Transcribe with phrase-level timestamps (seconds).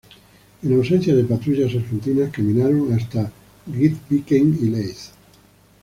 [0.63, 3.31] En ausencia de patrullas argentinas, caminaron hasta
[3.67, 5.11] Grytviken y Leith.